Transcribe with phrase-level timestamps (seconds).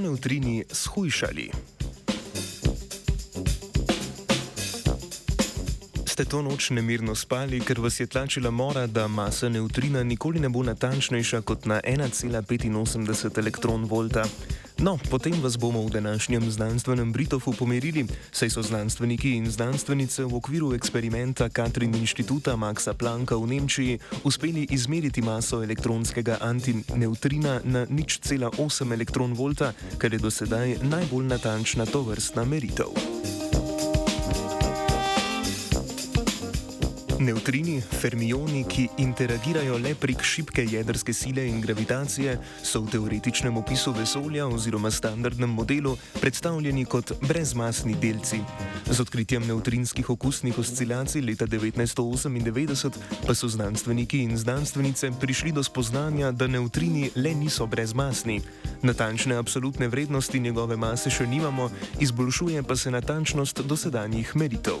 [0.00, 1.50] So neutrini shujšali?
[6.06, 10.48] Ste to noč nemirno spali, ker vas je tlačila mora, da masa neutrina nikoli ne
[10.48, 14.24] bo natančnejša kot na 1,85 elektron volta?
[14.80, 20.34] No, potem vas bomo v današnjem znanstvenem Britofu pomerili, saj so znanstveniki in znanstvenice v
[20.34, 28.18] okviru eksperimenta Katrin inštituta Maxa Plancka v Nemčiji uspeli izmeriti maso elektronskega antineutrina na nič
[28.24, 32.88] cela 8 elektron volta, kar je do sedaj najbolj natančna tovrstna meritev.
[37.20, 43.92] Neutrini, fermioni, ki interagirajo le prek šibke jedrske sile in gravitacije, so v teoretičnem opisu
[43.92, 48.40] vesolja oziroma standardnem modelu predstavljeni kot brezmasni delci.
[48.88, 52.90] Z odkritjem neutrinskih okusnih oscilacij leta 1998
[53.26, 58.40] pa so znanstveniki in znanstvenice prišli do spoznanja, da neutrini le niso brezmasni.
[58.82, 61.68] Natančne absolutne vrednosti njegove mase še nimamo,
[62.00, 64.80] izboljšuje pa se natančnost dosedanjih meritev.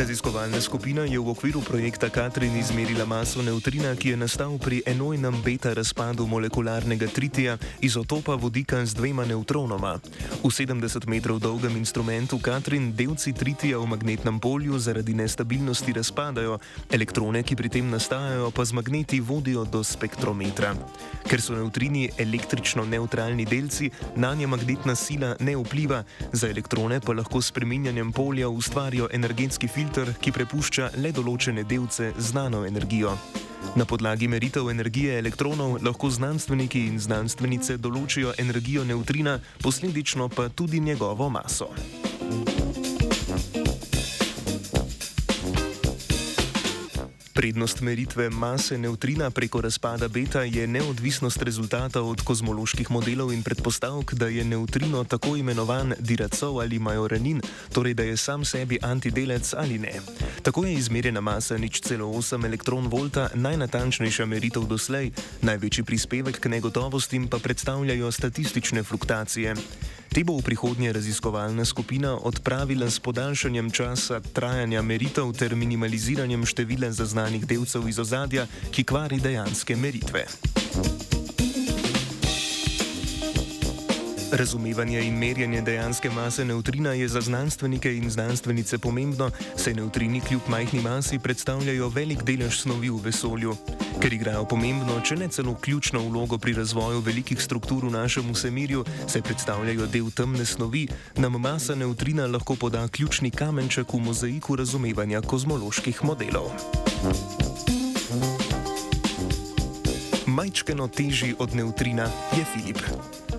[0.00, 5.42] Raziskovalna skupina je v okviru projekta Katrin izmerila maso neutrina, ki je nastal pri enojnem
[5.44, 10.00] beta razpadu molekularnega tritija izotopa vodika z dvema neutronoma.
[10.40, 16.56] V 70 metrov dolgem instrumentu Katrin delci tritija v magnetnem polju zaradi nestabilnosti razpadajo,
[16.88, 20.72] elektrone, ki pri tem nastajajo, pa z magneti vodijo do spektrometra.
[21.28, 27.12] Ker so neutrini električno neutralni delci, na nje magnetna sila ne vpliva, za elektrone pa
[27.12, 33.16] lahko s spreminjanjem polja ustvarijo energetski filter filter, ki prepušča le določene delce znano energijo.
[33.74, 40.80] Na podlagi meritev energije elektronov lahko znanstveniki in znanstvenice določijo energijo neutrina, posledično pa tudi
[40.80, 41.70] njegovo maso.
[47.40, 54.14] Prednost meritve mase neutrina preko razpada beta je neodvisnost rezultata od kozmoloških modelov in predpostavk,
[54.14, 57.40] da je neutrino tako imenovan diracov ali majorenin,
[57.72, 59.92] torej da je sam sebi antidelec ali ne.
[60.42, 65.10] Tako je izmerjena masa nič celo 8 elektron volta najnatančnejša meritev doslej,
[65.42, 69.54] največji prispevek k negotovostim pa predstavljajo statistične fluktuacije.
[70.10, 76.90] Te bo v prihodnje raziskovalna skupina odpravila s podaljšanjem časa trajanja meritev ter minimaliziranjem števila
[76.90, 80.26] zaznanih delcev iz ozadja, ki kvari dejanske meritve.
[84.32, 90.40] Razumevanje in merjenje dejanske mase neutrina je za znanstvenike in znanstvenice pomembno, saj neutrini kljub
[90.48, 93.56] majhni masi predstavljajo velik delež snovi v vesolju.
[94.00, 98.84] Ker igrajo pomembno, če ne celo ključno vlogo pri razvoju velikih struktur v našem vsemirju,
[99.06, 100.86] saj predstavljajo del temne snovi,
[101.16, 106.54] nam masa neutrina lahko poda ključni kamenček v mozaiku razumevanja kozmoloških modelov.
[110.26, 112.06] Majčkeno težji od neutrina
[112.38, 113.29] je Filip.